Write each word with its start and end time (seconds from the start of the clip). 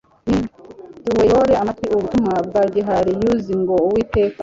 Niduteoere 1.05 1.53
amatwi 1.61 1.85
ubu 1.89 2.03
butumwa 2.03 2.35
bwa 2.47 2.63
gihariuzi 2.73 3.53
ngo: 3.61 3.75
«Uwiteka 3.87 4.39